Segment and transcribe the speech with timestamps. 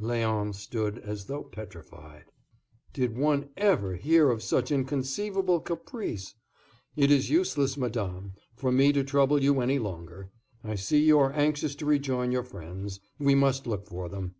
[0.00, 2.24] Léon stood as though petrified.
[2.92, 6.34] "Did one ever hear of such inconceivable caprice?
[6.96, 10.30] It is useless, madame, for me to trouble you any longer.
[10.64, 12.98] I see you are anxious to rejoin your friends.
[13.20, 14.34] We must look for them."